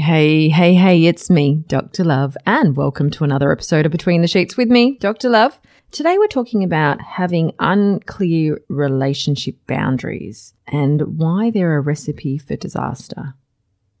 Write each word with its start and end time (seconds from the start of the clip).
Hey, 0.00 0.48
hey, 0.48 0.72
hey, 0.72 1.04
it's 1.04 1.28
me, 1.28 1.62
Dr. 1.68 2.04
Love, 2.04 2.34
and 2.46 2.74
welcome 2.74 3.10
to 3.10 3.22
another 3.22 3.52
episode 3.52 3.84
of 3.84 3.92
Between 3.92 4.22
the 4.22 4.28
Sheets 4.28 4.56
with 4.56 4.70
me, 4.70 4.96
Dr. 4.96 5.28
Love. 5.28 5.60
Today 5.90 6.16
we're 6.16 6.26
talking 6.26 6.64
about 6.64 7.02
having 7.02 7.52
unclear 7.58 8.62
relationship 8.68 9.56
boundaries 9.66 10.54
and 10.66 11.18
why 11.18 11.50
they're 11.50 11.76
a 11.76 11.82
recipe 11.82 12.38
for 12.38 12.56
disaster. 12.56 13.34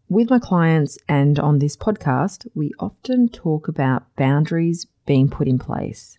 With 0.08 0.30
my 0.30 0.38
clients 0.38 0.96
and 1.06 1.38
on 1.38 1.58
this 1.58 1.76
podcast, 1.76 2.46
we 2.54 2.72
often 2.78 3.28
talk 3.28 3.68
about 3.68 4.16
boundaries 4.16 4.86
being 5.04 5.28
put 5.28 5.48
in 5.48 5.58
place, 5.58 6.16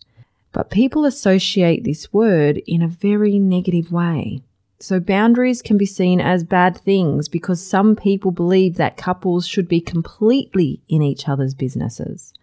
but 0.52 0.70
people 0.70 1.04
associate 1.04 1.82
this 1.82 2.12
word 2.12 2.62
in 2.68 2.82
a 2.82 2.88
very 2.88 3.40
negative 3.40 3.90
way. 3.90 4.42
So 4.82 4.98
boundaries 4.98 5.62
can 5.62 5.78
be 5.78 5.86
seen 5.86 6.20
as 6.20 6.42
bad 6.42 6.76
things 6.76 7.28
because 7.28 7.64
some 7.64 7.94
people 7.94 8.32
believe 8.32 8.74
that 8.78 8.96
couples 8.96 9.46
should 9.46 9.68
be 9.68 9.80
completely 9.80 10.80
in 10.88 11.02
each 11.02 11.28
other's 11.28 11.54
businesses. 11.54 12.34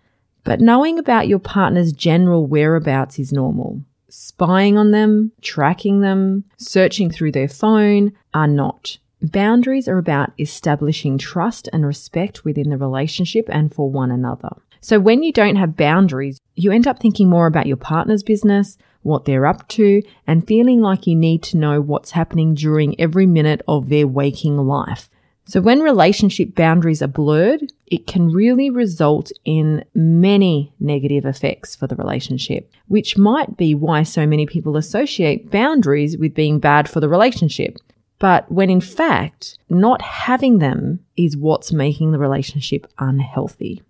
But 0.45 0.61
knowing 0.61 0.97
about 0.97 1.27
your 1.27 1.39
partner's 1.39 1.91
general 1.91 2.47
whereabouts 2.47 3.19
is 3.19 3.33
normal. 3.33 3.81
Spying 4.08 4.78
on 4.78 4.91
them, 4.91 5.33
tracking 5.41 6.00
them, 6.00 6.45
searching 6.55 7.11
through 7.11 7.33
their 7.33 7.50
phone 7.50 8.13
are 8.33 8.47
not. 8.47 9.00
Boundaries 9.22 9.89
are 9.89 9.97
about 9.97 10.31
establishing 10.39 11.17
trust 11.17 11.67
and 11.73 11.85
respect 11.85 12.45
within 12.45 12.69
the 12.69 12.78
relationship 12.78 13.50
and 13.50 13.73
for 13.73 13.91
one 13.91 14.11
another. 14.11 14.56
So 14.80 14.97
when 14.97 15.23
you 15.23 15.33
don't 15.33 15.58
have 15.58 15.75
boundaries, 15.75 16.39
you 16.56 16.72
end 16.72 16.88
up 16.88 17.00
thinking 17.00 17.30
more 17.30 17.47
about 17.47 17.67
your 17.67 17.75
partner's 17.75 18.23
business, 18.23 18.78
what 19.02 19.25
they're 19.25 19.45
up 19.45 19.67
to, 19.69 20.02
and 20.28 20.47
feeling 20.47 20.81
like 20.81 21.08
you 21.08 21.16
need 21.16 21.44
to 21.44 21.58
know 21.58 21.81
what's 21.81 22.11
happening 22.11 22.53
during 22.53 23.00
every 23.00 23.25
minute 23.25 23.61
of 23.67 23.89
their 23.89 24.08
waking 24.08 24.58
life. 24.58 25.09
So 25.45 25.61
when 25.61 25.80
relationship 25.80 26.53
boundaries 26.53 27.02
are 27.02 27.08
blurred, 27.08 27.73
it 27.88 28.06
can 28.06 28.31
really 28.31 28.69
result 28.69 29.31
in 29.45 29.83
many 29.95 30.72
negative 30.80 31.25
effects 31.25 31.75
for 31.75 31.88
the 31.88 31.95
relationship, 31.95 32.72
which 32.88 33.17
might 33.17 33.58
be 33.58 33.73
why 33.73 34.03
so 34.03 34.28
many 34.28 34.45
people 34.45 34.78
associate 34.78 35.50
boundaries 35.50 36.17
with 36.19 36.36
being 36.36 36.59
bad 36.59 36.88
for 36.88 37.00
the 37.00 37.09
relationship. 37.09 37.80
But 38.19 38.52
when 38.52 38.69
in 38.69 38.81
fact, 38.81 39.58
not 39.69 40.03
having 40.03 40.59
them 40.59 41.00
is 41.17 41.36
what's 41.36 41.73
making 41.73 42.11
the 42.11 42.19
relationship 42.19 42.86
unhealthy. 43.00 43.81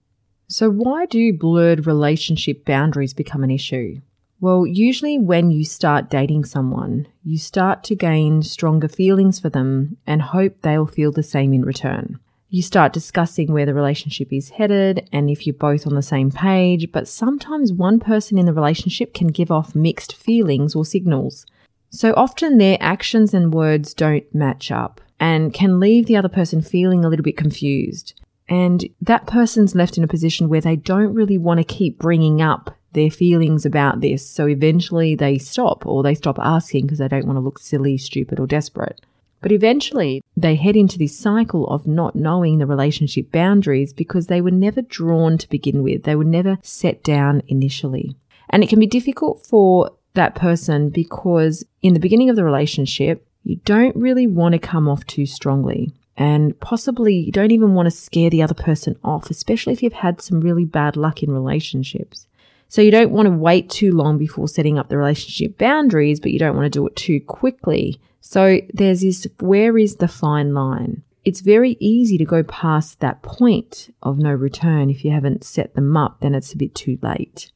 So 0.48 0.70
why 0.70 1.08
do 1.08 1.34
blurred 1.34 1.86
relationship 1.86 2.64
boundaries 2.64 3.14
become 3.14 3.44
an 3.44 3.52
issue? 3.52 4.00
Well, 4.42 4.66
usually 4.66 5.20
when 5.20 5.52
you 5.52 5.66
start 5.66 6.09
dating 6.09 6.45
someone, 6.45 7.08
you 7.26 7.38
start 7.38 7.84
to 7.86 7.95
gain 7.95 8.42
stronger 8.42 8.88
feelings 8.88 9.38
for 9.38 9.50
them 9.50 9.98
and 10.08 10.22
hope 10.22 10.62
they'll 10.62 10.86
feel 10.86 11.12
the 11.12 11.23
same 11.23 11.54
in 11.54 11.64
return. 11.64 12.20
You 12.48 12.62
start 12.62 12.94
discussing 12.94 13.52
where 13.52 13.66
the 13.66 13.73
relationship 13.73 14.32
is 14.32 14.50
headed 14.50 15.10
and 15.12 15.30
if 15.30 15.45
you're 15.45 15.54
both 15.54 15.86
on 15.86 15.94
the 15.94 16.02
same 16.02 16.32
page, 16.32 16.90
but 16.94 17.08
sometimes 17.08 17.73
one 17.73 18.00
person 18.00 18.38
in 18.38 18.45
the 18.45 18.54
relationship 18.54 19.14
can 19.14 19.28
give 19.28 19.52
off 19.52 19.76
mixed 19.76 20.16
feelings 20.16 20.73
or 20.73 20.86
signals. 20.86 21.45
So 21.89 22.14
often 22.16 22.58
their 22.58 22.77
actions 22.80 23.33
and 23.33 23.54
words 23.54 23.94
don't 23.94 24.23
match 24.33 24.71
up 24.71 25.02
and 25.20 25.54
can 25.54 25.82
leave 25.82 26.06
the 26.06 26.16
other 26.16 26.30
person 26.30 26.61
feeling 26.61 27.04
a 27.04 27.10
little 27.10 27.23
bit 27.23 27.36
confused. 27.36 28.14
And 28.48 28.88
that 29.02 29.27
person's 29.27 29.76
left 29.76 29.98
in 29.98 30.04
a 30.04 30.08
position 30.08 30.48
where 30.48 30.61
they 30.61 30.77
don't 30.77 31.14
really 31.14 31.38
want 31.38 31.60
to 31.60 31.64
keep 31.64 32.00
bringing 32.00 32.42
up 32.42 32.73
their 32.94 33.10
feelings 33.10 33.66
about 33.66 34.02
this. 34.02 34.27
So 34.27 34.48
eventually 34.48 35.16
they 35.16 35.38
stop 35.38 35.86
or 35.86 36.04
they 36.04 36.16
stop 36.16 36.38
asking 36.39 36.86
because 36.86 37.00
they 37.00 37.08
don't 37.08 37.26
want 37.26 37.38
to 37.38 37.42
look 37.42 37.60
silly, 37.60 37.98
stupid, 37.98 38.39
or 38.39 38.48
desperate. 38.48 39.02
But 39.42 39.52
eventually 39.52 40.22
they 40.36 40.55
head 40.55 40.76
into 40.76 40.98
this 40.98 41.17
cycle 41.17 41.67
of 41.67 41.88
not 41.88 42.16
knowing 42.16 42.58
the 42.58 42.66
relationship 42.66 43.32
boundaries 43.32 43.94
because 43.94 44.27
they 44.27 44.42
were 44.42 44.52
never 44.52 44.82
drawn 44.82 45.38
to 45.38 45.50
begin 45.50 45.82
with. 45.83 46.04
They 46.04 46.16
were 46.16 46.23
never 46.23 46.58
set 46.61 47.04
down 47.04 47.42
initially. 47.48 48.16
And 48.50 48.64
it 48.64 48.70
can 48.70 48.80
be 48.80 48.88
difficult 48.88 49.45
for 49.45 49.92
that 50.16 50.36
person 50.36 50.89
because 50.89 51.64
in 51.82 51.94
the 51.94 52.00
beginning 52.00 52.30
of 52.30 52.36
the 52.36 52.44
relationship, 52.44 53.26
you 53.44 53.58
don't 53.64 53.95
really 53.95 54.27
want 54.27 54.54
to 54.54 54.60
come 54.60 54.89
off 54.89 55.06
too 55.06 55.26
strongly. 55.26 55.94
And 56.17 56.60
possibly 56.60 57.16
you 57.16 57.32
don't 57.32 57.52
even 57.52 57.76
want 57.76 57.86
to 57.86 57.92
scare 57.92 58.30
the 58.30 58.44
other 58.44 58.54
person 58.54 58.98
off, 59.04 59.30
especially 59.30 59.71
if 59.71 59.82
you've 59.82 59.94
had 59.94 60.21
some 60.21 60.42
really 60.42 60.66
bad 60.66 60.98
luck 60.98 61.23
in 61.23 61.32
relationships. 61.32 62.27
So 62.70 62.84
you 62.84 62.92
don't 62.92 63.12
want 63.12 63.26
to 63.26 63.32
wait 63.32 63.70
too 63.70 63.92
long 63.92 64.20
before 64.20 64.48
setting 64.48 64.78
up 64.78 64.90
the 64.90 64.98
relationship 64.98 65.58
boundaries, 65.58 66.20
but 66.20 66.32
you 66.32 66.38
don't 66.38 66.56
want 66.56 66.66
to 66.66 66.80
do 66.80 66.86
it 66.86 66.96
too 66.96 67.20
quickly. 67.20 68.00
So 68.22 68.60
there's 68.72 69.02
this 69.02 69.28
where 69.40 69.78
is 69.78 69.96
the 69.96 70.08
fine 70.08 70.54
line? 70.54 71.02
It's 71.26 71.42
very 71.42 71.78
easy 71.80 72.18
to 72.20 72.26
go 72.26 72.44
past 72.44 73.00
that 73.00 73.24
point 73.24 73.94
of 74.04 74.20
no 74.20 74.32
return. 74.32 74.90
If 74.90 75.04
you 75.04 75.12
haven't 75.12 75.44
set 75.44 75.74
them 75.74 75.98
up, 75.98 76.22
then 76.22 76.36
it's 76.36 76.54
a 76.54 76.58
bit 76.58 76.76
too 76.76 77.00
late. 77.02 77.52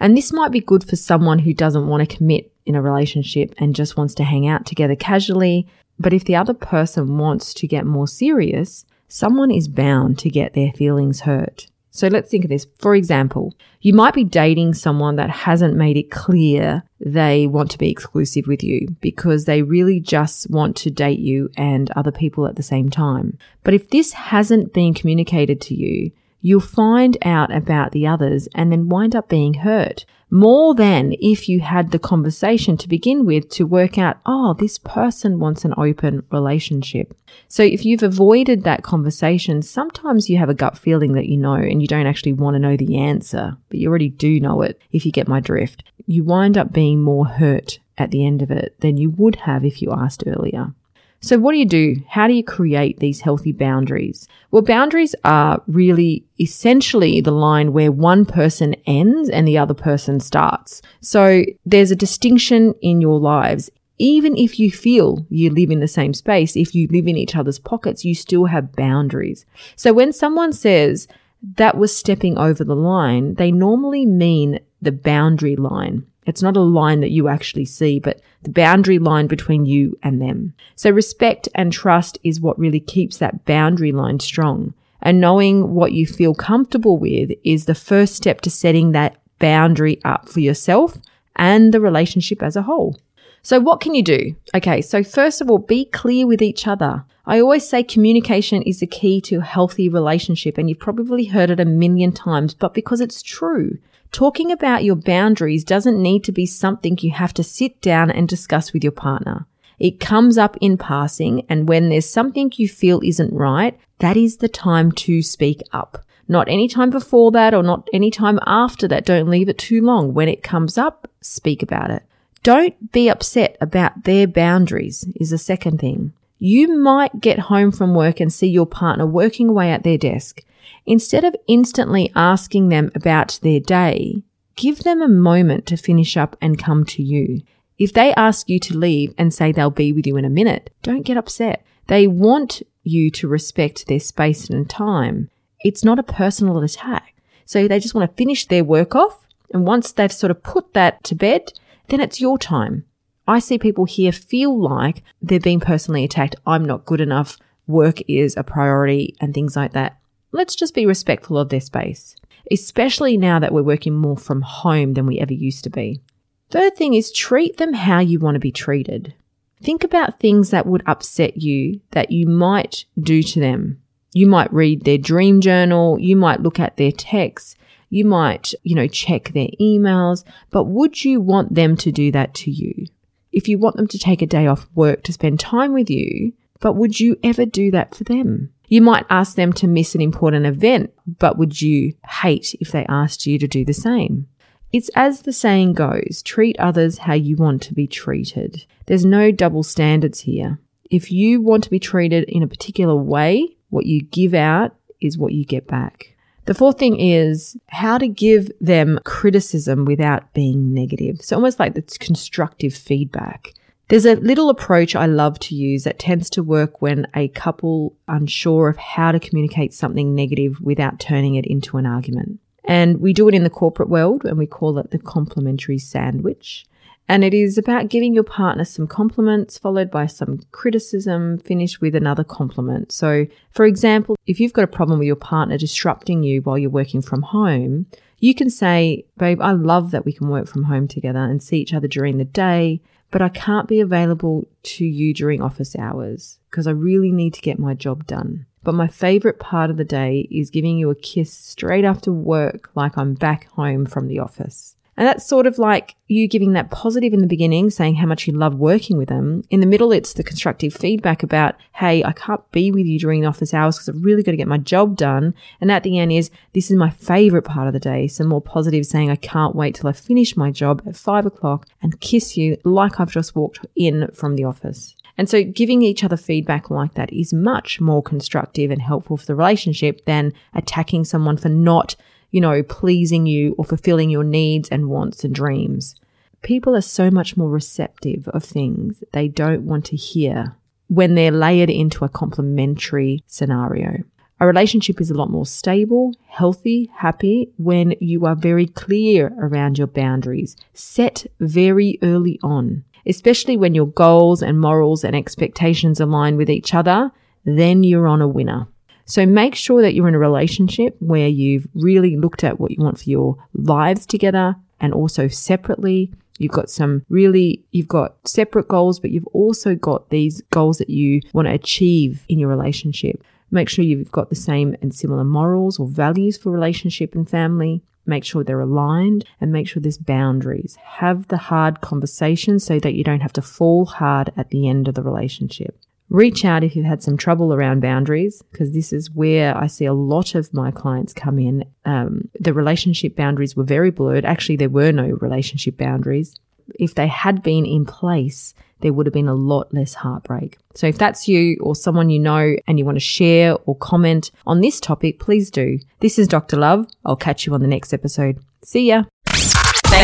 And 0.00 0.16
this 0.16 0.32
might 0.32 0.50
be 0.50 0.60
good 0.60 0.84
for 0.84 0.96
someone 0.96 1.38
who 1.38 1.54
doesn't 1.54 1.86
want 1.86 2.08
to 2.08 2.16
commit 2.16 2.52
in 2.66 2.74
a 2.74 2.82
relationship 2.82 3.54
and 3.58 3.74
just 3.74 3.96
wants 3.96 4.14
to 4.16 4.24
hang 4.24 4.46
out 4.46 4.66
together 4.66 4.96
casually. 4.96 5.66
But 5.98 6.12
if 6.12 6.24
the 6.24 6.36
other 6.36 6.54
person 6.54 7.18
wants 7.18 7.54
to 7.54 7.68
get 7.68 7.86
more 7.86 8.08
serious, 8.08 8.84
someone 9.08 9.52
is 9.52 9.68
bound 9.68 10.18
to 10.18 10.28
get 10.28 10.54
their 10.54 10.72
feelings 10.72 11.20
hurt. 11.20 11.68
So 11.96 12.08
let's 12.08 12.30
think 12.30 12.44
of 12.44 12.50
this. 12.50 12.66
For 12.78 12.94
example, 12.94 13.54
you 13.80 13.94
might 13.94 14.12
be 14.12 14.22
dating 14.22 14.74
someone 14.74 15.16
that 15.16 15.30
hasn't 15.30 15.76
made 15.76 15.96
it 15.96 16.10
clear 16.10 16.82
they 17.00 17.46
want 17.46 17.70
to 17.70 17.78
be 17.78 17.90
exclusive 17.90 18.46
with 18.46 18.62
you 18.62 18.88
because 19.00 19.46
they 19.46 19.62
really 19.62 19.98
just 19.98 20.50
want 20.50 20.76
to 20.76 20.90
date 20.90 21.20
you 21.20 21.50
and 21.56 21.90
other 21.92 22.12
people 22.12 22.46
at 22.46 22.56
the 22.56 22.62
same 22.62 22.90
time. 22.90 23.38
But 23.64 23.72
if 23.72 23.88
this 23.88 24.12
hasn't 24.12 24.74
been 24.74 24.92
communicated 24.92 25.58
to 25.62 25.74
you, 25.74 26.10
you'll 26.42 26.60
find 26.60 27.16
out 27.22 27.50
about 27.50 27.92
the 27.92 28.06
others 28.06 28.46
and 28.54 28.70
then 28.70 28.90
wind 28.90 29.16
up 29.16 29.30
being 29.30 29.54
hurt 29.54 30.04
more 30.30 30.74
than 30.74 31.14
if 31.20 31.48
you 31.48 31.60
had 31.60 31.90
the 31.90 31.98
conversation 31.98 32.76
to 32.76 32.88
begin 32.88 33.24
with 33.24 33.48
to 33.50 33.66
work 33.66 33.96
out, 33.96 34.18
oh, 34.26 34.54
this 34.54 34.78
person 34.78 35.38
wants 35.38 35.64
an 35.64 35.74
open 35.76 36.24
relationship. 36.32 37.16
So 37.48 37.62
if 37.62 37.84
you've 37.84 38.02
avoided 38.02 38.64
that 38.64 38.82
conversation, 38.82 39.62
sometimes 39.62 40.28
you 40.28 40.38
have 40.38 40.48
a 40.48 40.54
gut 40.54 40.76
feeling 40.76 41.12
that 41.12 41.26
you 41.26 41.36
know 41.36 41.54
and 41.54 41.80
you 41.80 41.86
don't 41.86 42.06
actually 42.06 42.32
want 42.32 42.54
to 42.54 42.58
know 42.58 42.76
the 42.76 42.96
answer, 42.96 43.56
but 43.68 43.78
you 43.78 43.88
already 43.88 44.08
do 44.08 44.40
know 44.40 44.62
it 44.62 44.80
if 44.90 45.06
you 45.06 45.12
get 45.12 45.28
my 45.28 45.40
drift. 45.40 45.84
You 46.06 46.24
wind 46.24 46.58
up 46.58 46.72
being 46.72 47.02
more 47.02 47.26
hurt 47.26 47.78
at 47.96 48.10
the 48.10 48.26
end 48.26 48.42
of 48.42 48.50
it 48.50 48.74
than 48.80 48.96
you 48.96 49.10
would 49.10 49.36
have 49.36 49.64
if 49.64 49.80
you 49.80 49.92
asked 49.92 50.24
earlier. 50.26 50.74
So, 51.20 51.38
what 51.38 51.52
do 51.52 51.58
you 51.58 51.64
do? 51.66 51.96
How 52.08 52.28
do 52.28 52.34
you 52.34 52.44
create 52.44 52.98
these 52.98 53.20
healthy 53.20 53.52
boundaries? 53.52 54.28
Well, 54.50 54.62
boundaries 54.62 55.14
are 55.24 55.62
really 55.66 56.24
essentially 56.38 57.20
the 57.20 57.32
line 57.32 57.72
where 57.72 57.90
one 57.90 58.26
person 58.26 58.74
ends 58.86 59.28
and 59.30 59.48
the 59.48 59.58
other 59.58 59.74
person 59.74 60.20
starts. 60.20 60.82
So, 61.00 61.44
there's 61.64 61.90
a 61.90 61.96
distinction 61.96 62.74
in 62.82 63.00
your 63.00 63.18
lives. 63.18 63.70
Even 63.98 64.36
if 64.36 64.60
you 64.60 64.70
feel 64.70 65.24
you 65.30 65.48
live 65.50 65.70
in 65.70 65.80
the 65.80 65.88
same 65.88 66.12
space, 66.12 66.54
if 66.54 66.74
you 66.74 66.86
live 66.88 67.06
in 67.06 67.16
each 67.16 67.34
other's 67.34 67.58
pockets, 67.58 68.04
you 68.04 68.14
still 68.14 68.44
have 68.44 68.76
boundaries. 68.76 69.46
So, 69.74 69.92
when 69.92 70.12
someone 70.12 70.52
says 70.52 71.08
that 71.56 71.78
was 71.78 71.96
stepping 71.96 72.36
over 72.36 72.62
the 72.62 72.76
line, 72.76 73.34
they 73.34 73.50
normally 73.50 74.04
mean 74.04 74.60
the 74.82 74.92
boundary 74.92 75.56
line. 75.56 76.06
It's 76.26 76.42
not 76.42 76.56
a 76.56 76.60
line 76.60 77.00
that 77.00 77.10
you 77.10 77.28
actually 77.28 77.64
see, 77.64 77.98
but 77.98 78.20
the 78.42 78.50
boundary 78.50 78.98
line 78.98 79.26
between 79.26 79.64
you 79.64 79.98
and 80.02 80.20
them. 80.20 80.54
So 80.74 80.90
respect 80.90 81.48
and 81.54 81.72
trust 81.72 82.18
is 82.22 82.40
what 82.40 82.58
really 82.58 82.80
keeps 82.80 83.18
that 83.18 83.44
boundary 83.44 83.92
line 83.92 84.20
strong. 84.20 84.74
And 85.00 85.20
knowing 85.20 85.74
what 85.74 85.92
you 85.92 86.06
feel 86.06 86.34
comfortable 86.34 86.98
with 86.98 87.30
is 87.44 87.66
the 87.66 87.74
first 87.74 88.14
step 88.14 88.40
to 88.42 88.50
setting 88.50 88.92
that 88.92 89.16
boundary 89.38 90.00
up 90.04 90.28
for 90.28 90.40
yourself 90.40 90.98
and 91.36 91.72
the 91.72 91.80
relationship 91.80 92.42
as 92.42 92.56
a 92.56 92.62
whole. 92.62 92.98
So 93.42 93.60
what 93.60 93.80
can 93.80 93.94
you 93.94 94.02
do? 94.02 94.34
Okay. 94.54 94.82
So 94.82 95.04
first 95.04 95.40
of 95.40 95.48
all, 95.48 95.58
be 95.58 95.84
clear 95.84 96.26
with 96.26 96.42
each 96.42 96.66
other. 96.66 97.04
I 97.26 97.40
always 97.40 97.68
say 97.68 97.84
communication 97.84 98.62
is 98.62 98.80
the 98.80 98.86
key 98.86 99.20
to 99.22 99.36
a 99.36 99.44
healthy 99.44 99.88
relationship 99.88 100.58
and 100.58 100.68
you've 100.68 100.80
probably 100.80 101.26
heard 101.26 101.50
it 101.50 101.60
a 101.60 101.64
million 101.64 102.10
times, 102.10 102.54
but 102.54 102.74
because 102.74 103.00
it's 103.00 103.22
true. 103.22 103.78
Talking 104.12 104.50
about 104.50 104.84
your 104.84 104.96
boundaries 104.96 105.64
doesn't 105.64 106.00
need 106.00 106.24
to 106.24 106.32
be 106.32 106.46
something 106.46 106.98
you 107.00 107.10
have 107.10 107.34
to 107.34 107.42
sit 107.42 107.80
down 107.80 108.10
and 108.10 108.28
discuss 108.28 108.72
with 108.72 108.82
your 108.82 108.92
partner. 108.92 109.46
It 109.78 110.00
comes 110.00 110.38
up 110.38 110.56
in 110.60 110.78
passing, 110.78 111.44
and 111.48 111.68
when 111.68 111.88
there's 111.90 112.08
something 112.08 112.50
you 112.56 112.68
feel 112.68 113.00
isn't 113.04 113.34
right, 113.34 113.78
that 113.98 114.16
is 114.16 114.38
the 114.38 114.48
time 114.48 114.90
to 114.92 115.22
speak 115.22 115.60
up. 115.72 116.02
Not 116.28 116.48
any 116.48 116.66
time 116.66 116.90
before 116.90 117.30
that 117.32 117.54
or 117.54 117.62
not 117.62 117.88
any 117.92 118.10
time 118.10 118.40
after 118.46 118.88
that. 118.88 119.04
Don't 119.04 119.28
leave 119.28 119.48
it 119.48 119.58
too 119.58 119.82
long. 119.82 120.14
When 120.14 120.28
it 120.28 120.42
comes 120.42 120.76
up, 120.76 121.08
speak 121.20 121.62
about 121.62 121.90
it. 121.90 122.02
Don't 122.42 122.92
be 122.92 123.08
upset 123.08 123.56
about 123.60 124.04
their 124.04 124.26
boundaries 124.26 125.06
is 125.16 125.30
the 125.30 125.38
second 125.38 125.78
thing. 125.78 126.12
You 126.38 126.78
might 126.78 127.20
get 127.20 127.38
home 127.38 127.72
from 127.72 127.94
work 127.94 128.20
and 128.20 128.32
see 128.32 128.48
your 128.48 128.66
partner 128.66 129.06
working 129.06 129.48
away 129.48 129.70
at 129.70 129.84
their 129.84 129.98
desk. 129.98 130.42
Instead 130.86 131.24
of 131.24 131.34
instantly 131.48 132.12
asking 132.14 132.68
them 132.68 132.90
about 132.94 133.38
their 133.42 133.60
day, 133.60 134.22
give 134.54 134.84
them 134.84 135.02
a 135.02 135.08
moment 135.08 135.66
to 135.66 135.76
finish 135.76 136.16
up 136.16 136.36
and 136.40 136.58
come 136.58 136.84
to 136.84 137.02
you. 137.02 137.42
If 137.78 137.92
they 137.92 138.14
ask 138.14 138.48
you 138.48 138.58
to 138.60 138.78
leave 138.78 139.12
and 139.18 139.34
say 139.34 139.52
they'll 139.52 139.70
be 139.70 139.92
with 139.92 140.06
you 140.06 140.16
in 140.16 140.24
a 140.24 140.30
minute, 140.30 140.70
don't 140.82 141.02
get 141.02 141.16
upset. 141.16 141.64
They 141.88 142.06
want 142.06 142.62
you 142.82 143.10
to 143.10 143.28
respect 143.28 143.86
their 143.86 144.00
space 144.00 144.48
and 144.48 144.68
time. 144.68 145.28
It's 145.60 145.84
not 145.84 145.98
a 145.98 146.04
personal 146.04 146.58
attack. 146.62 147.14
So 147.44 147.68
they 147.68 147.80
just 147.80 147.94
want 147.94 148.10
to 148.10 148.16
finish 148.16 148.46
their 148.46 148.64
work 148.64 148.94
off. 148.94 149.26
And 149.52 149.66
once 149.66 149.92
they've 149.92 150.12
sort 150.12 150.30
of 150.30 150.42
put 150.42 150.72
that 150.74 151.04
to 151.04 151.14
bed, 151.14 151.52
then 151.88 152.00
it's 152.00 152.20
your 152.20 152.38
time. 152.38 152.84
I 153.28 153.40
see 153.40 153.58
people 153.58 153.84
here 153.84 154.12
feel 154.12 154.58
like 154.58 155.02
they're 155.20 155.40
being 155.40 155.60
personally 155.60 156.04
attacked. 156.04 156.36
I'm 156.46 156.64
not 156.64 156.86
good 156.86 157.00
enough. 157.00 157.38
Work 157.66 158.00
is 158.08 158.36
a 158.36 158.44
priority 158.44 159.16
and 159.20 159.34
things 159.34 159.56
like 159.56 159.72
that. 159.72 159.98
Let's 160.36 160.54
just 160.54 160.74
be 160.74 160.84
respectful 160.84 161.38
of 161.38 161.48
their 161.48 161.62
space, 161.62 162.14
especially 162.50 163.16
now 163.16 163.38
that 163.38 163.54
we're 163.54 163.62
working 163.62 163.94
more 163.94 164.18
from 164.18 164.42
home 164.42 164.92
than 164.92 165.06
we 165.06 165.18
ever 165.18 165.32
used 165.32 165.64
to 165.64 165.70
be. 165.70 166.02
Third 166.50 166.76
thing 166.76 166.92
is 166.92 167.10
treat 167.10 167.56
them 167.56 167.72
how 167.72 168.00
you 168.00 168.18
want 168.18 168.34
to 168.34 168.38
be 168.38 168.52
treated. 168.52 169.14
Think 169.62 169.82
about 169.82 170.20
things 170.20 170.50
that 170.50 170.66
would 170.66 170.82
upset 170.84 171.38
you 171.38 171.80
that 171.92 172.12
you 172.12 172.26
might 172.26 172.84
do 173.00 173.22
to 173.22 173.40
them. 173.40 173.80
You 174.12 174.26
might 174.26 174.52
read 174.52 174.84
their 174.84 174.98
dream 174.98 175.40
journal. 175.40 175.98
You 175.98 176.16
might 176.16 176.42
look 176.42 176.60
at 176.60 176.76
their 176.76 176.92
texts. 176.92 177.56
You 177.88 178.04
might, 178.04 178.52
you 178.62 178.74
know, 178.74 178.88
check 178.88 179.32
their 179.32 179.48
emails, 179.58 180.22
but 180.50 180.64
would 180.64 181.02
you 181.02 181.18
want 181.18 181.54
them 181.54 181.78
to 181.78 181.90
do 181.90 182.12
that 182.12 182.34
to 182.34 182.50
you? 182.50 182.84
If 183.32 183.48
you 183.48 183.56
want 183.56 183.76
them 183.76 183.88
to 183.88 183.98
take 183.98 184.20
a 184.20 184.26
day 184.26 184.46
off 184.46 184.68
work 184.74 185.02
to 185.04 185.14
spend 185.14 185.40
time 185.40 185.72
with 185.72 185.88
you, 185.88 186.34
but 186.60 186.74
would 186.74 187.00
you 187.00 187.16
ever 187.22 187.46
do 187.46 187.70
that 187.70 187.94
for 187.94 188.04
them? 188.04 188.52
You 188.68 188.82
might 188.82 189.06
ask 189.10 189.36
them 189.36 189.52
to 189.54 189.66
miss 189.66 189.94
an 189.94 190.00
important 190.00 190.46
event, 190.46 190.92
but 191.18 191.38
would 191.38 191.60
you 191.60 191.94
hate 192.08 192.54
if 192.60 192.72
they 192.72 192.84
asked 192.86 193.26
you 193.26 193.38
to 193.38 193.46
do 193.46 193.64
the 193.64 193.72
same? 193.72 194.26
It's 194.72 194.90
as 194.94 195.22
the 195.22 195.32
saying 195.32 195.74
goes 195.74 196.22
treat 196.24 196.58
others 196.58 196.98
how 196.98 197.14
you 197.14 197.36
want 197.36 197.62
to 197.62 197.74
be 197.74 197.86
treated. 197.86 198.66
There's 198.86 199.04
no 199.04 199.30
double 199.30 199.62
standards 199.62 200.20
here. 200.20 200.58
If 200.90 201.10
you 201.10 201.40
want 201.40 201.64
to 201.64 201.70
be 201.70 201.78
treated 201.78 202.24
in 202.24 202.42
a 202.42 202.48
particular 202.48 202.96
way, 202.96 203.56
what 203.70 203.86
you 203.86 204.02
give 204.02 204.34
out 204.34 204.74
is 205.00 205.18
what 205.18 205.32
you 205.32 205.44
get 205.44 205.66
back. 205.66 206.14
The 206.46 206.54
fourth 206.54 206.78
thing 206.78 206.98
is 207.00 207.56
how 207.68 207.98
to 207.98 208.06
give 208.06 208.50
them 208.60 209.00
criticism 209.04 209.84
without 209.84 210.32
being 210.32 210.72
negative. 210.72 211.20
So 211.20 211.36
almost 211.36 211.58
like 211.58 211.76
it's 211.76 211.98
constructive 211.98 212.72
feedback. 212.72 213.52
There's 213.88 214.06
a 214.06 214.16
little 214.16 214.50
approach 214.50 214.96
I 214.96 215.06
love 215.06 215.38
to 215.40 215.54
use 215.54 215.84
that 215.84 216.00
tends 216.00 216.28
to 216.30 216.42
work 216.42 216.82
when 216.82 217.06
a 217.14 217.28
couple 217.28 217.96
unsure 218.08 218.68
of 218.68 218.76
how 218.76 219.12
to 219.12 219.20
communicate 219.20 219.72
something 219.72 220.12
negative 220.12 220.60
without 220.60 220.98
turning 220.98 221.36
it 221.36 221.46
into 221.46 221.76
an 221.76 221.86
argument. 221.86 222.40
And 222.64 223.00
we 223.00 223.12
do 223.12 223.28
it 223.28 223.34
in 223.34 223.44
the 223.44 223.50
corporate 223.50 223.88
world 223.88 224.24
and 224.24 224.38
we 224.38 224.46
call 224.46 224.78
it 224.78 224.90
the 224.90 224.98
complimentary 224.98 225.78
sandwich. 225.78 226.66
And 227.08 227.22
it 227.22 227.32
is 227.32 227.56
about 227.56 227.88
giving 227.88 228.12
your 228.12 228.24
partner 228.24 228.64
some 228.64 228.88
compliments 228.88 229.56
followed 229.56 229.92
by 229.92 230.06
some 230.06 230.40
criticism, 230.50 231.38
finished 231.38 231.80
with 231.80 231.94
another 231.94 232.24
compliment. 232.24 232.90
So, 232.90 233.28
for 233.52 233.64
example, 233.64 234.16
if 234.26 234.40
you've 234.40 234.52
got 234.52 234.64
a 234.64 234.68
problem 234.68 234.98
with 234.98 235.06
your 235.06 235.14
partner 235.14 235.56
disrupting 235.56 236.24
you 236.24 236.42
while 236.42 236.58
you're 236.58 236.70
working 236.70 237.02
from 237.02 237.22
home, 237.22 237.86
you 238.18 238.34
can 238.34 238.50
say, 238.50 239.04
Babe, 239.16 239.40
I 239.40 239.52
love 239.52 239.92
that 239.92 240.04
we 240.04 240.12
can 240.12 240.28
work 240.28 240.48
from 240.48 240.64
home 240.64 240.88
together 240.88 241.20
and 241.20 241.40
see 241.40 241.60
each 241.60 241.74
other 241.74 241.86
during 241.86 242.18
the 242.18 242.24
day, 242.24 242.80
but 243.10 243.22
I 243.22 243.28
can't 243.28 243.68
be 243.68 243.80
available 243.80 244.48
to 244.62 244.84
you 244.84 245.14
during 245.14 245.40
office 245.40 245.76
hours 245.76 246.38
because 246.50 246.66
I 246.66 246.72
really 246.72 247.12
need 247.12 247.34
to 247.34 247.40
get 247.40 247.58
my 247.58 247.74
job 247.74 248.06
done. 248.06 248.46
But 248.62 248.74
my 248.74 248.88
favorite 248.88 249.38
part 249.38 249.70
of 249.70 249.76
the 249.76 249.84
day 249.84 250.26
is 250.30 250.50
giving 250.50 250.76
you 250.76 250.90
a 250.90 250.96
kiss 250.96 251.32
straight 251.32 251.84
after 251.84 252.12
work, 252.12 252.70
like 252.74 252.98
I'm 252.98 253.14
back 253.14 253.48
home 253.52 253.86
from 253.86 254.08
the 254.08 254.18
office. 254.18 254.74
And 254.96 255.06
that's 255.06 255.26
sort 255.26 255.46
of 255.46 255.58
like 255.58 255.94
you 256.06 256.26
giving 256.26 256.52
that 256.54 256.70
positive 256.70 257.12
in 257.12 257.20
the 257.20 257.26
beginning, 257.26 257.70
saying 257.70 257.96
how 257.96 258.06
much 258.06 258.26
you 258.26 258.32
love 258.32 258.54
working 258.54 258.96
with 258.96 259.08
them. 259.08 259.42
In 259.50 259.60
the 259.60 259.66
middle, 259.66 259.92
it's 259.92 260.14
the 260.14 260.22
constructive 260.22 260.72
feedback 260.72 261.22
about, 261.22 261.56
hey, 261.74 262.02
I 262.02 262.12
can't 262.12 262.50
be 262.52 262.70
with 262.70 262.86
you 262.86 262.98
during 262.98 263.26
office 263.26 263.52
hours 263.52 263.76
because 263.76 263.90
I've 263.90 264.04
really 264.04 264.22
got 264.22 264.30
to 264.30 264.36
get 264.36 264.48
my 264.48 264.58
job 264.58 264.96
done. 264.96 265.34
And 265.60 265.70
at 265.70 265.82
the 265.82 265.98
end 265.98 266.12
is, 266.12 266.30
this 266.54 266.70
is 266.70 266.76
my 266.76 266.90
favorite 266.90 267.42
part 267.42 267.66
of 267.66 267.74
the 267.74 267.80
day. 267.80 268.08
Some 268.08 268.28
more 268.28 268.40
positive 268.40 268.86
saying, 268.86 269.10
I 269.10 269.16
can't 269.16 269.54
wait 269.54 269.74
till 269.74 269.88
I 269.88 269.92
finish 269.92 270.36
my 270.36 270.50
job 270.50 270.82
at 270.86 270.96
five 270.96 271.26
o'clock 271.26 271.66
and 271.82 272.00
kiss 272.00 272.36
you 272.36 272.56
like 272.64 272.98
I've 272.98 273.10
just 273.10 273.36
walked 273.36 273.66
in 273.74 274.08
from 274.14 274.36
the 274.36 274.44
office. 274.44 274.96
And 275.18 275.28
so 275.28 275.42
giving 275.42 275.82
each 275.82 276.04
other 276.04 276.16
feedback 276.16 276.70
like 276.70 276.94
that 276.94 277.12
is 277.12 277.32
much 277.32 277.80
more 277.80 278.02
constructive 278.02 278.70
and 278.70 278.82
helpful 278.82 279.16
for 279.16 279.26
the 279.26 279.34
relationship 279.34 280.04
than 280.04 280.32
attacking 280.54 281.04
someone 281.04 281.36
for 281.36 281.48
not 281.48 281.96
you 282.30 282.40
know, 282.40 282.62
pleasing 282.62 283.26
you 283.26 283.54
or 283.58 283.64
fulfilling 283.64 284.10
your 284.10 284.24
needs 284.24 284.68
and 284.68 284.88
wants 284.88 285.24
and 285.24 285.34
dreams. 285.34 285.94
People 286.42 286.76
are 286.76 286.82
so 286.82 287.10
much 287.10 287.36
more 287.36 287.50
receptive 287.50 288.28
of 288.28 288.44
things 288.44 289.02
they 289.12 289.28
don't 289.28 289.62
want 289.62 289.84
to 289.86 289.96
hear 289.96 290.56
when 290.88 291.14
they're 291.14 291.30
layered 291.30 291.70
into 291.70 292.04
a 292.04 292.08
complementary 292.08 293.22
scenario. 293.26 294.02
A 294.38 294.46
relationship 294.46 295.00
is 295.00 295.10
a 295.10 295.14
lot 295.14 295.30
more 295.30 295.46
stable, 295.46 296.12
healthy, 296.28 296.90
happy 296.94 297.50
when 297.56 297.94
you 298.00 298.26
are 298.26 298.36
very 298.36 298.66
clear 298.66 299.34
around 299.40 299.78
your 299.78 299.86
boundaries, 299.86 300.56
set 300.74 301.26
very 301.40 301.98
early 302.02 302.38
on, 302.42 302.84
especially 303.06 303.56
when 303.56 303.74
your 303.74 303.86
goals 303.86 304.42
and 304.42 304.60
morals 304.60 305.04
and 305.04 305.16
expectations 305.16 306.00
align 306.00 306.36
with 306.36 306.50
each 306.50 306.74
other, 306.74 307.10
then 307.46 307.82
you're 307.82 308.06
on 308.06 308.20
a 308.20 308.28
winner. 308.28 308.68
So 309.06 309.24
make 309.24 309.54
sure 309.54 309.82
that 309.82 309.94
you're 309.94 310.08
in 310.08 310.16
a 310.16 310.18
relationship 310.18 310.96
where 310.98 311.28
you've 311.28 311.68
really 311.74 312.16
looked 312.16 312.42
at 312.42 312.58
what 312.58 312.72
you 312.72 312.82
want 312.82 312.98
for 312.98 313.08
your 313.08 313.36
lives 313.54 314.04
together 314.04 314.56
and 314.80 314.92
also 314.92 315.28
separately. 315.28 316.12
You've 316.38 316.52
got 316.52 316.68
some 316.68 317.04
really, 317.08 317.64
you've 317.70 317.88
got 317.88 318.16
separate 318.28 318.68
goals, 318.68 318.98
but 318.98 319.10
you've 319.12 319.26
also 319.28 319.76
got 319.76 320.10
these 320.10 320.42
goals 320.50 320.78
that 320.78 320.90
you 320.90 321.20
want 321.32 321.46
to 321.46 321.54
achieve 321.54 322.26
in 322.28 322.40
your 322.40 322.50
relationship. 322.50 323.22
Make 323.50 323.68
sure 323.68 323.84
you've 323.84 324.10
got 324.10 324.28
the 324.28 324.34
same 324.34 324.76
and 324.82 324.92
similar 324.92 325.24
morals 325.24 325.78
or 325.78 325.86
values 325.86 326.36
for 326.36 326.50
relationship 326.50 327.14
and 327.14 327.30
family. 327.30 327.82
Make 328.06 328.24
sure 328.24 328.42
they're 328.42 328.60
aligned 328.60 329.24
and 329.40 329.52
make 329.52 329.68
sure 329.68 329.80
there's 329.80 329.98
boundaries. 329.98 330.76
Have 330.82 331.28
the 331.28 331.36
hard 331.36 331.80
conversations 331.80 332.64
so 332.64 332.80
that 332.80 332.94
you 332.94 333.04
don't 333.04 333.20
have 333.20 333.32
to 333.34 333.42
fall 333.42 333.86
hard 333.86 334.32
at 334.36 334.50
the 334.50 334.68
end 334.68 334.88
of 334.88 334.94
the 334.94 335.02
relationship. 335.02 335.78
Reach 336.08 336.44
out 336.44 336.62
if 336.62 336.76
you've 336.76 336.86
had 336.86 337.02
some 337.02 337.16
trouble 337.16 337.52
around 337.52 337.80
boundaries, 337.80 338.42
because 338.50 338.72
this 338.72 338.92
is 338.92 339.10
where 339.10 339.56
I 339.56 339.66
see 339.66 339.86
a 339.86 339.92
lot 339.92 340.34
of 340.34 340.54
my 340.54 340.70
clients 340.70 341.12
come 341.12 341.38
in. 341.38 341.64
Um, 341.84 342.28
the 342.38 342.52
relationship 342.52 343.16
boundaries 343.16 343.56
were 343.56 343.64
very 343.64 343.90
blurred. 343.90 344.24
Actually, 344.24 344.56
there 344.56 344.68
were 344.68 344.92
no 344.92 345.08
relationship 345.20 345.76
boundaries. 345.76 346.34
If 346.78 346.94
they 346.94 347.08
had 347.08 347.42
been 347.42 347.66
in 347.66 347.84
place, 347.84 348.54
there 348.80 348.92
would 348.92 349.06
have 349.06 349.14
been 349.14 349.28
a 349.28 349.34
lot 349.34 349.72
less 349.72 349.94
heartbreak. 349.94 350.58
So 350.74 350.86
if 350.86 350.98
that's 350.98 351.26
you 351.26 351.56
or 351.60 351.74
someone 351.74 352.10
you 352.10 352.18
know 352.18 352.56
and 352.66 352.78
you 352.78 352.84
want 352.84 352.96
to 352.96 353.00
share 353.00 353.56
or 353.64 353.76
comment 353.76 354.30
on 354.46 354.60
this 354.60 354.80
topic, 354.80 355.18
please 355.18 355.50
do. 355.50 355.78
This 356.00 356.18
is 356.18 356.28
Dr. 356.28 356.56
Love. 356.56 356.86
I'll 357.04 357.16
catch 357.16 357.46
you 357.46 357.54
on 357.54 357.62
the 357.62 357.68
next 357.68 357.92
episode. 357.92 358.38
See 358.62 358.88
ya. 358.88 359.04